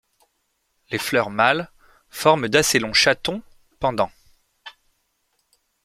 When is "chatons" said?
2.91-3.43